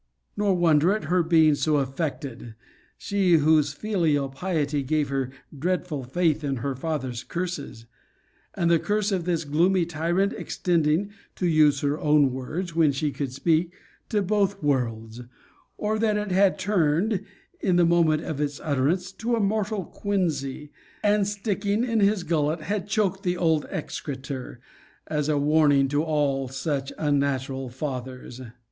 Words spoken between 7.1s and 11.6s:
curses; and the curse of this gloomy tyrant extending (to